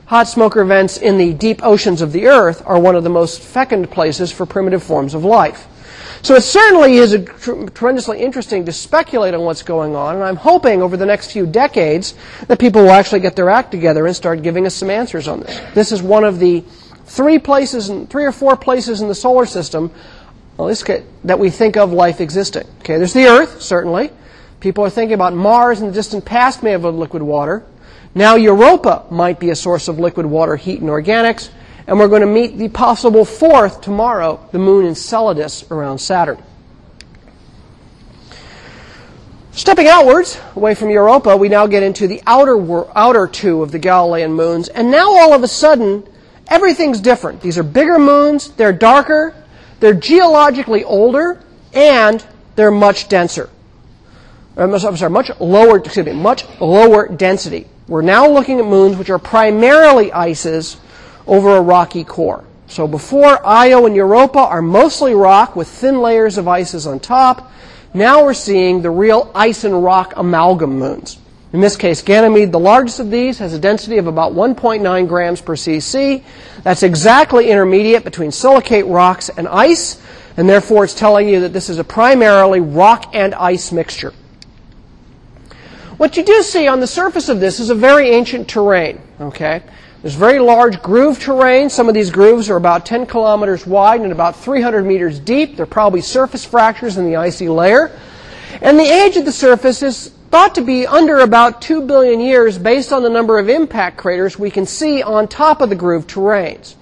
[0.07, 3.41] Hot smoker vents in the deep oceans of the earth are one of the most
[3.41, 5.67] fecund places for primitive forms of life.
[6.21, 10.37] So it certainly is tr- tremendously interesting to speculate on what's going on, and I'm
[10.37, 12.15] hoping over the next few decades
[12.49, 15.41] that people will actually get their act together and start giving us some answers on
[15.41, 15.75] this.
[15.75, 16.65] This is one of the
[17.05, 19.91] three places, in, three or four places in the solar system,
[20.57, 20.75] well,
[21.25, 22.67] that we think of life existing.
[22.81, 24.11] Okay, there's the Earth, certainly.
[24.61, 27.65] People are thinking about Mars in the distant past may have had liquid water.
[28.15, 31.51] Now Europa might be a source of liquid water, heat, and organics
[31.87, 36.43] and we're going to meet the possible fourth tomorrow, the moon Enceladus around Saturn.
[39.53, 43.79] Stepping outwards, away from Europa, we now get into the outer, outer two of the
[43.79, 46.03] Galilean moons, and now all of a sudden,
[46.49, 47.41] everything's different.
[47.41, 49.35] These are bigger moons, they're darker,
[49.79, 51.41] they're geologically older,
[51.73, 52.25] and
[52.57, 53.49] they're much denser.
[54.57, 57.69] Uh, I'm sorry, much lower, excuse me, much lower density.
[57.87, 60.79] We're now looking at moons which are primarily ices
[61.27, 62.45] over a rocky core.
[62.67, 67.53] So before Io and Europa are mostly rock with thin layers of ices on top,
[67.93, 71.19] now we're seeing the real ice and rock amalgam moons.
[71.53, 75.41] In this case, Ganymede, the largest of these, has a density of about 1.9 grams
[75.41, 76.25] per cc.
[76.65, 80.01] That's exactly intermediate between silicate rocks and ice.
[80.37, 84.13] And therefore, it's telling you that this is a primarily rock and ice mixture.
[85.97, 89.01] What you do see on the surface of this is a very ancient terrain.
[89.21, 89.63] Okay?
[90.03, 91.71] There's very large groove terrain.
[91.71, 95.57] Some of these grooves are about 10 kilometers wide and about 300 meters deep.
[95.57, 97.91] They're probably surface fractures in the icy layer.
[98.61, 102.59] And the age of the surface is thought to be under about 2 billion years
[102.59, 106.07] based on the number of impact craters we can see on top of the groove
[106.07, 106.75] terrains.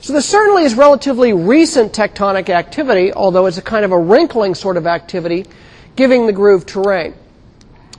[0.00, 4.54] So this certainly is relatively recent tectonic activity, although it's a kind of a wrinkling
[4.54, 5.46] sort of activity,
[5.94, 7.14] giving the groove terrain.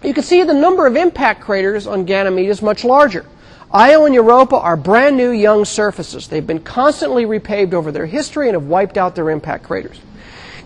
[0.03, 3.25] You can see the number of impact craters on Ganymede is much larger.
[3.71, 6.27] Io and Europa are brand new young surfaces.
[6.27, 9.99] They've been constantly repaved over their history and have wiped out their impact craters.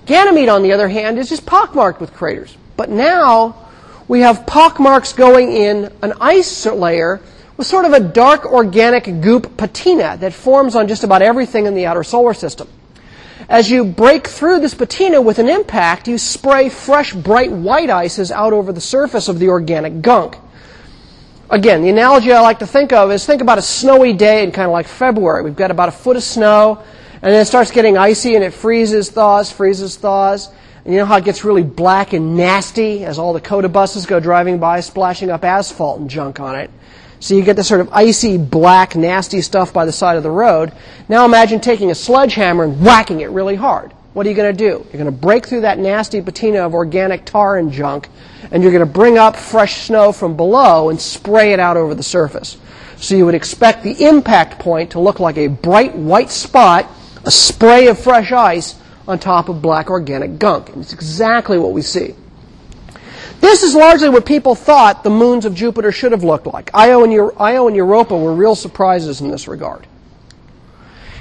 [0.08, 2.58] Ganymede, on the other hand, is just pockmarked with craters.
[2.76, 3.70] But now
[4.08, 7.22] we have pockmarks going in an ice layer
[7.58, 11.76] with sort of a dark organic goop patina that forms on just about everything in
[11.76, 12.68] the outer solar system.
[13.50, 18.30] As you break through this patina with an impact, you spray fresh, bright white ices
[18.30, 20.36] out over the surface of the organic gunk.
[21.50, 24.52] Again, the analogy I like to think of is think about a snowy day in
[24.52, 25.44] kind of like February.
[25.44, 26.84] We've got about a foot of snow,
[27.14, 30.50] and then it starts getting icy and it freezes, thaws, freezes, thaws.
[30.84, 34.06] And you know how it gets really black and nasty as all the COTA buses
[34.06, 36.70] go driving by, splashing up asphalt and junk on it.
[37.20, 40.32] So you get this sort of icy, black, nasty stuff by the side of the
[40.32, 40.72] road.
[41.10, 43.92] Now imagine taking a sledgehammer and whacking it really hard.
[44.14, 44.84] What are you going to do?
[44.86, 48.10] You're going to break through that nasty patina of organic tar and junk,
[48.52, 51.94] and you're going to bring up fresh snow from below and spray it out over
[51.94, 52.58] the surface.
[52.98, 56.90] So you would expect the impact point to look like a bright white spot,
[57.26, 58.76] a spray of fresh ice
[59.08, 60.70] on top of black organic gunk.
[60.70, 62.16] And it's exactly what we see.
[63.40, 66.72] This is largely what people thought the moons of Jupiter should have looked like.
[66.74, 69.86] Io and, Io and Europa were real surprises in this regard.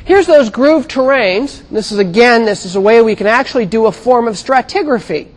[0.05, 1.69] Here's those grooved terrains.
[1.69, 5.29] This is again, this is a way we can actually do a form of stratigraphy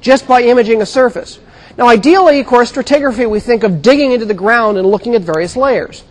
[0.00, 1.40] just by imaging a surface.
[1.78, 5.22] Now, ideally, of course, stratigraphy, we think of digging into the ground and looking at
[5.22, 6.04] various layers.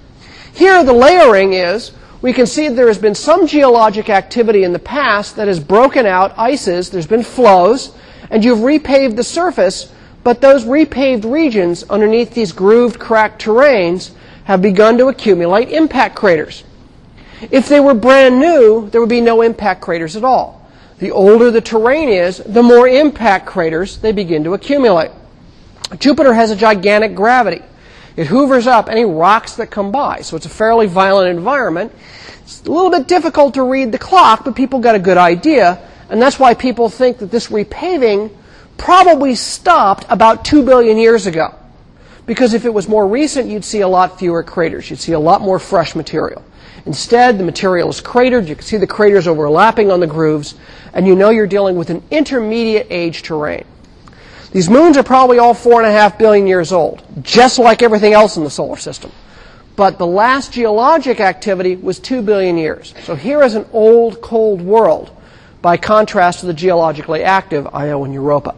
[0.54, 4.74] Here, the layering is we can see that there has been some geologic activity in
[4.74, 7.96] the past that has broken out ices, there's been flows,
[8.30, 9.94] and you've repaved the surface
[10.30, 14.12] but those repaved regions underneath these grooved, cracked terrains
[14.44, 16.64] have begun to accumulate impact craters.
[17.50, 20.70] If they were brand new, there would be no impact craters at all.
[21.00, 25.10] The older the terrain is, the more impact craters they begin to accumulate.
[25.98, 27.64] Jupiter has a gigantic gravity.
[28.16, 31.92] It hoovers up any rocks that come by, so it's a fairly violent environment.
[32.44, 35.84] It's a little bit difficult to read the clock, but people got a good idea,
[36.08, 38.30] and that's why people think that this repaving
[38.80, 41.54] probably stopped about 2 billion years ago.
[42.26, 44.90] Because if it was more recent, you'd see a lot fewer craters.
[44.90, 46.44] You'd see a lot more fresh material.
[46.86, 48.48] Instead, the material is cratered.
[48.48, 50.56] You can see the craters overlapping on the grooves,
[50.94, 53.66] and you know you're dealing with an intermediate age terrain.
[54.52, 58.14] These moons are probably all four and a half billion years old, just like everything
[58.14, 59.12] else in the solar system.
[59.76, 62.94] But the last geologic activity was two billion years.
[63.04, 65.12] So here is an old, cold world
[65.62, 68.56] by contrast to the geologically active Io and Europa.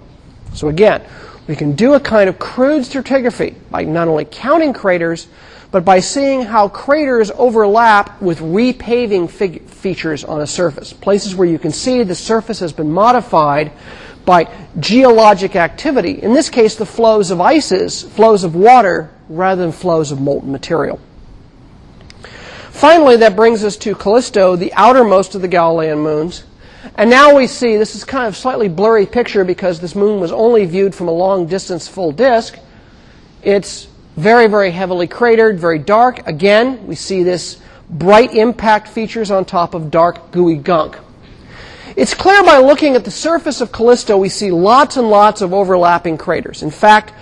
[0.53, 1.03] So again,
[1.47, 5.27] we can do a kind of crude stratigraphy by not only counting craters,
[5.71, 10.91] but by seeing how craters overlap with repaving fig- features on a surface.
[10.93, 13.71] Places where you can see the surface has been modified
[14.25, 14.47] by
[14.79, 16.21] geologic activity.
[16.21, 20.51] In this case, the flows of ices, flows of water, rather than flows of molten
[20.51, 20.99] material.
[22.69, 26.43] Finally, that brings us to Callisto, the outermost of the Galilean moons.
[26.95, 30.31] And now we see, this is kind of slightly blurry picture because this moon was
[30.31, 32.57] only viewed from a long distance full disk.
[33.43, 36.27] It's very, very heavily cratered, very dark.
[36.27, 40.97] Again, we see this bright impact features on top of dark, gooey gunk.
[41.95, 45.53] It's clear by looking at the surface of Callisto, we see lots and lots of
[45.53, 46.63] overlapping craters.
[46.63, 47.13] In fact,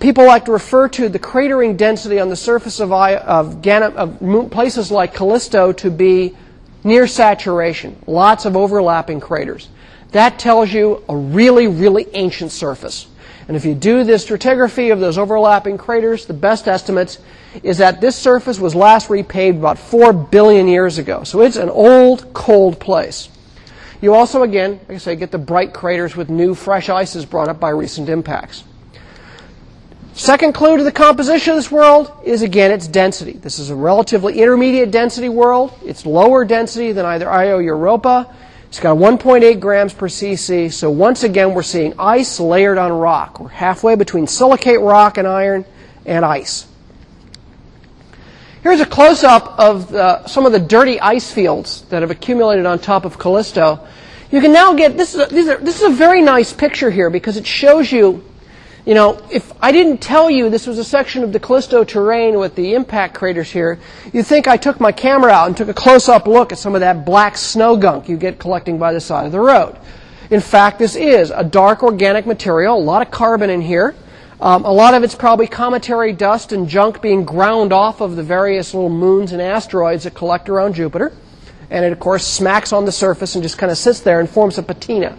[0.00, 4.90] people like to refer to the cratering density on the surface of, of, of places
[4.90, 6.36] like Callisto to be
[6.88, 9.68] near saturation, lots of overlapping craters.
[10.10, 13.06] That tells you a really, really ancient surface.
[13.46, 17.18] And if you do the stratigraphy of those overlapping craters, the best estimates
[17.62, 21.24] is that this surface was last repaved about 4 billion years ago.
[21.24, 23.28] So it's an old, cold place.
[24.00, 27.48] You also, again, like I say, get the bright craters with new, fresh ices brought
[27.48, 28.64] up by recent impacts.
[30.18, 33.34] Second clue to the composition of this world is again its density.
[33.34, 35.72] This is a relatively intermediate density world.
[35.84, 38.34] It's lower density than either Io or Europa.
[38.66, 40.72] It's got 1.8 grams per cc.
[40.72, 43.38] So once again, we're seeing ice layered on rock.
[43.38, 45.64] We're halfway between silicate rock and iron
[46.04, 46.66] and ice.
[48.64, 52.80] Here's a close-up of the, some of the dirty ice fields that have accumulated on
[52.80, 53.86] top of Callisto.
[54.32, 57.36] you can now get this is a, this is a very nice picture here because
[57.36, 58.24] it shows you
[58.88, 62.38] you know, if I didn't tell you this was a section of the Callisto terrain
[62.38, 63.78] with the impact craters here,
[64.14, 66.80] you'd think I took my camera out and took a close-up look at some of
[66.80, 69.76] that black snow gunk you get collecting by the side of the road.
[70.30, 73.94] In fact, this is a dark organic material, a lot of carbon in here.
[74.40, 78.22] Um, a lot of it's probably cometary dust and junk being ground off of the
[78.22, 81.12] various little moons and asteroids that collect around Jupiter.
[81.68, 84.30] And it, of course, smacks on the surface and just kind of sits there and
[84.30, 85.14] forms a patina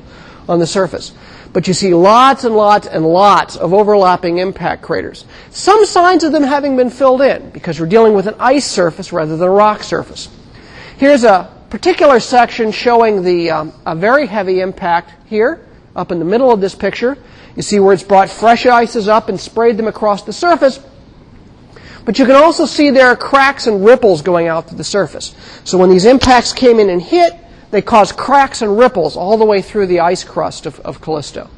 [0.48, 1.14] on the surface.
[1.52, 5.26] But you see lots and lots and lots of overlapping impact craters.
[5.50, 9.12] Some signs of them having been filled in because we're dealing with an ice surface
[9.12, 10.30] rather than a rock surface.
[10.98, 16.26] Here's a particular section showing the um, a very heavy impact here up in the
[16.26, 17.18] middle of this picture.
[17.56, 20.80] You see where it's brought fresh ices up and sprayed them across the surface.
[22.06, 25.36] But you can also see there are cracks and ripples going out to the surface.
[25.64, 27.34] So when these impacts came in and hit,
[27.72, 31.50] they cause cracks and ripples all the way through the ice crust of, of Callisto.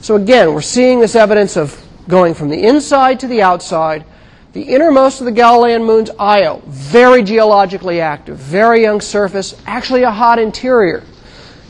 [0.00, 4.04] So again, we're seeing this evidence of going from the inside to the outside.
[4.52, 10.10] The innermost of the Galilean moons, Io, very geologically active, very young surface, actually a
[10.10, 11.04] hot interior.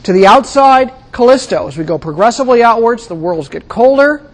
[0.03, 1.67] To the outside, Callisto.
[1.67, 4.25] As we go progressively outwards, the worlds get colder,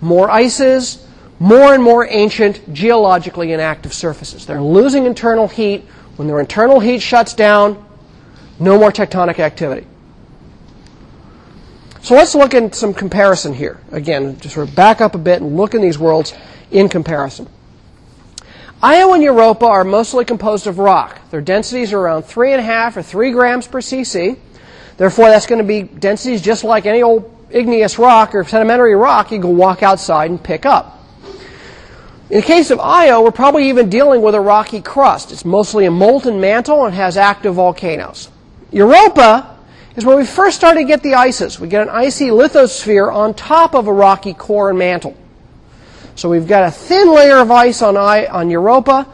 [0.00, 1.06] more ices,
[1.38, 4.46] more and more ancient, geologically inactive surfaces.
[4.46, 5.84] They're losing internal heat.
[6.16, 7.82] When their internal heat shuts down,
[8.62, 9.86] no more tectonic activity.
[12.02, 13.78] So let's look at some comparison here.
[13.92, 16.34] Again, just sort of back up a bit and look in these worlds
[16.70, 17.48] in comparison.
[18.82, 21.20] Io and Europa are mostly composed of rock.
[21.30, 24.36] Their densities are around 3.5 or 3 grams per cc.
[24.96, 29.30] Therefore, that's going to be densities just like any old igneous rock or sedimentary rock
[29.30, 30.98] you can walk outside and pick up.
[32.30, 35.30] In the case of Io, we're probably even dealing with a rocky crust.
[35.30, 38.28] It's mostly a molten mantle and has active volcanoes.
[38.72, 39.58] Europa
[39.96, 41.60] is where we first started to get the ices.
[41.60, 45.16] We get an icy lithosphere on top of a rocky core and mantle.
[46.14, 49.06] So we've got a thin layer of ice on, I, on Europa.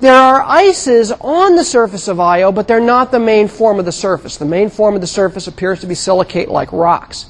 [0.00, 3.84] There are ices on the surface of Io, but they're not the main form of
[3.84, 4.36] the surface.
[4.36, 7.26] The main form of the surface appears to be silicate-like rocks.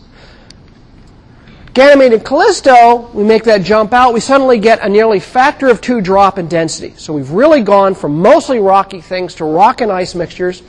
[1.74, 5.80] Ganymede and Callisto, we make that jump out, we suddenly get a nearly factor of
[5.80, 6.94] two drop in density.
[6.96, 10.62] So we've really gone from mostly rocky things to rock and ice mixtures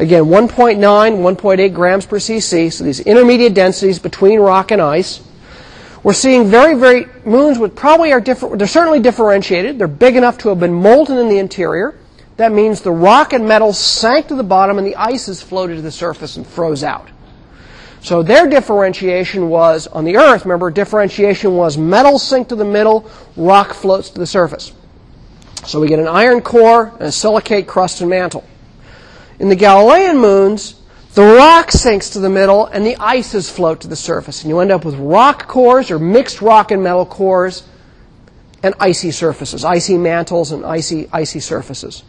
[0.00, 5.20] Again, 1.9, 1.8 grams per cc, so these intermediate densities between rock and ice.
[6.02, 8.56] We're seeing very, very moons which probably are different.
[8.56, 9.78] They're certainly differentiated.
[9.78, 11.98] They're big enough to have been molten in the interior.
[12.38, 15.82] That means the rock and metal sank to the bottom and the ices floated to
[15.82, 17.10] the surface and froze out.
[18.00, 20.46] So their differentiation was on the Earth.
[20.46, 24.72] Remember, differentiation was metal sink to the middle, rock floats to the surface.
[25.66, 28.44] So we get an iron core and a silicate crust and mantle.
[29.40, 30.74] In the Galilean moons,
[31.14, 34.42] the rock sinks to the middle and the ices float to the surface.
[34.42, 37.62] And you end up with rock cores or mixed rock and metal cores
[38.62, 42.02] and icy surfaces, icy mantles and icy, icy surfaces.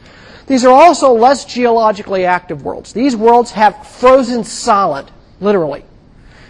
[0.47, 2.91] These are also less geologically active worlds.
[2.91, 5.09] These worlds have frozen solid,
[5.39, 5.85] literally.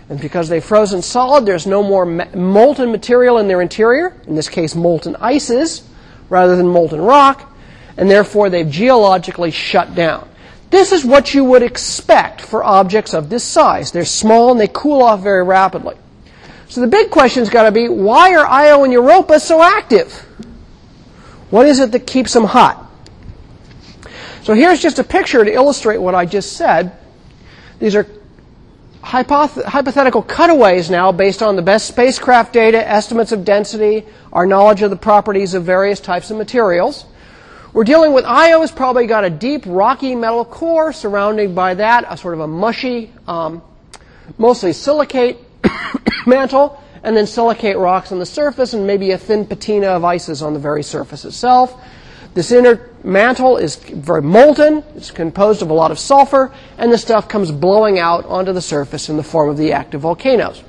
[0.09, 4.49] And because they've frozen solid, there's no more molten material in their interior, in this
[4.49, 5.87] case, molten ices
[6.27, 7.55] rather than molten rock,
[7.97, 10.27] and therefore they've geologically shut down.
[10.71, 13.91] This is what you would expect for objects of this size.
[13.91, 15.97] They're small and they cool off very rapidly.
[16.69, 20.13] So the big question's got to be, why are Io and Europa so active?
[21.49, 22.89] What is it that keeps them hot?
[24.43, 26.97] So here's just a picture to illustrate what I just said.
[27.79, 28.07] These are
[29.03, 34.81] hypoth- hypothetical cutaways now based on the best spacecraft data, estimates of density, our knowledge
[34.81, 37.05] of the properties of various types of materials.
[37.73, 42.03] We're dealing with Io has probably got a deep rocky metal core surrounded by that,
[42.05, 43.61] a sort of a mushy, um,
[44.37, 45.37] mostly silicate
[46.27, 50.41] mantle, and then silicate rocks on the surface, and maybe a thin patina of ices
[50.41, 51.81] on the very surface itself.
[52.33, 54.83] This inner mantle is very molten.
[54.95, 58.61] It's composed of a lot of sulfur, and the stuff comes blowing out onto the
[58.61, 60.61] surface in the form of the active volcanoes.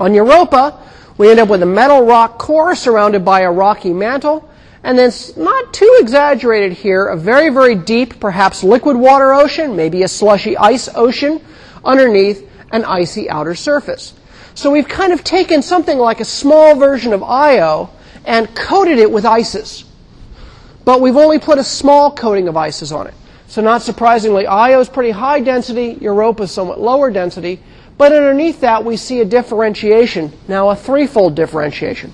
[0.00, 0.82] On Europa,
[1.18, 4.47] we end up with a metal rock core surrounded by a rocky mantle,
[4.84, 10.02] and then, not too exaggerated here, a very, very deep, perhaps liquid water ocean, maybe
[10.02, 11.40] a slushy ice ocean,
[11.84, 14.14] underneath an icy outer surface.
[14.54, 17.90] So we've kind of taken something like a small version of Io
[18.24, 19.84] and coated it with ices.
[20.84, 23.14] But we've only put a small coating of ices on it.
[23.46, 27.60] So not surprisingly, Io is pretty high density, Europa is somewhat lower density,
[27.96, 32.12] but underneath that we see a differentiation, now a threefold differentiation.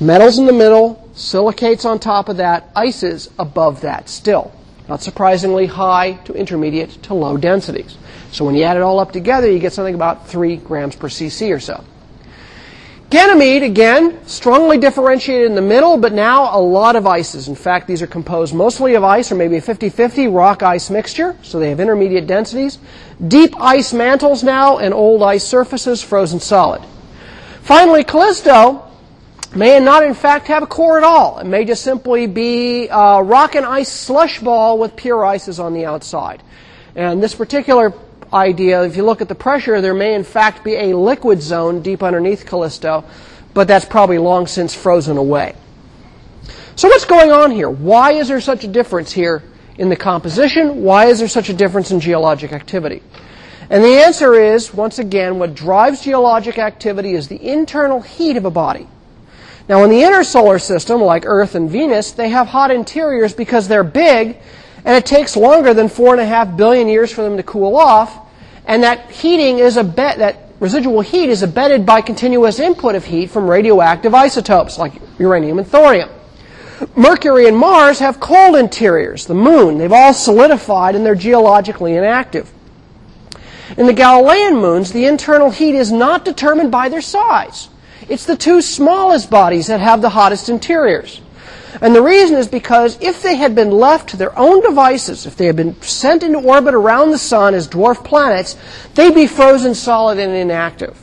[0.00, 4.52] Metals in the middle, silicates on top of that, ices above that still.
[4.90, 7.96] not surprisingly high to intermediate to low densities.
[8.32, 11.08] So when you add it all up together, you get something about 3 grams per
[11.08, 11.84] cc or so.
[13.08, 17.48] Ganymede, again, strongly differentiated in the middle, but now a lot of ices.
[17.48, 21.58] In fact, these are composed mostly of ice, or maybe a 50-50 rock-ice mixture, so
[21.58, 22.78] they have intermediate densities.
[23.26, 26.82] Deep ice mantles now, and old ice surfaces, frozen solid.
[27.62, 28.89] Finally, Callisto
[29.54, 31.38] may not in fact have a core at all.
[31.38, 35.74] It may just simply be a rock and ice slush ball with pure ices on
[35.74, 36.42] the outside.
[36.94, 37.92] And this particular
[38.32, 41.82] idea, if you look at the pressure, there may in fact be a liquid zone
[41.82, 43.04] deep underneath Callisto,
[43.54, 45.54] but that's probably long since frozen away.
[46.76, 47.68] So what's going on here?
[47.68, 49.42] Why is there such a difference here
[49.76, 50.82] in the composition?
[50.82, 53.02] Why is there such a difference in geologic activity?
[53.68, 58.44] And the answer is, once again, what drives geologic activity is the internal heat of
[58.44, 58.88] a body.
[59.70, 63.68] Now, in the inner solar system, like Earth and Venus, they have hot interiors because
[63.68, 64.36] they're big
[64.84, 67.76] and it takes longer than four and a half billion years for them to cool
[67.76, 68.18] off.
[68.66, 73.04] And that heating is a bet that residual heat is abetted by continuous input of
[73.04, 76.10] heat from radioactive isotopes like uranium and thorium.
[76.96, 79.26] Mercury and Mars have cold interiors.
[79.26, 82.50] The Moon, they've all solidified and they're geologically inactive.
[83.78, 87.68] In the Galilean moons, the internal heat is not determined by their size.
[88.08, 91.20] It's the two smallest bodies that have the hottest interiors.
[91.80, 95.36] And the reason is because if they had been left to their own devices, if
[95.36, 98.56] they had been sent into orbit around the sun as dwarf planets,
[98.94, 101.00] they'd be frozen solid and inactive.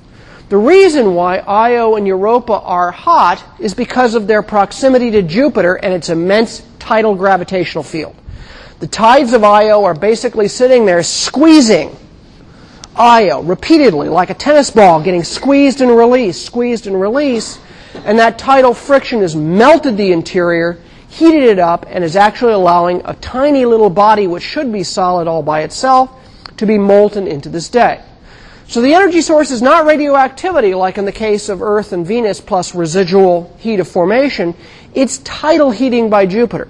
[0.49, 5.75] The reason why Io and Europa are hot is because of their proximity to Jupiter
[5.75, 8.15] and its immense tidal gravitational field.
[8.79, 11.97] The tides of Io are basically sitting there squeezing
[12.97, 17.59] Io repeatedly, like a tennis ball, getting squeezed and released, squeezed and released
[18.05, 20.79] and that tidal friction has melted the interior,
[21.09, 25.27] heated it up, and is actually allowing a tiny little body, which should be solid
[25.27, 26.11] all by itself,
[26.57, 28.01] to be molten into this day.
[28.67, 32.41] So the energy source is not radioactivity, like in the case of Earth and Venus,
[32.41, 34.55] plus residual heat of formation.
[34.93, 36.67] It's tidal heating by Jupiter.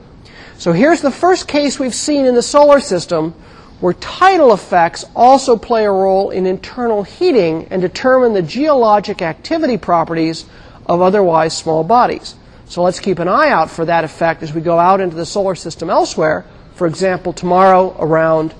[0.57, 3.33] So here's the first case we've seen in the solar system
[3.79, 9.77] where tidal effects also play a role in internal heating and determine the geologic activity
[9.77, 10.45] properties
[10.85, 12.35] of otherwise small bodies.
[12.65, 15.25] So let's keep an eye out for that effect as we go out into the
[15.25, 16.45] solar system elsewhere.
[16.75, 18.53] For example, tomorrow around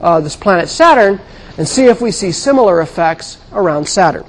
[0.00, 1.20] uh, this planet Saturn,
[1.56, 4.24] and see if we see similar effects around Saturn.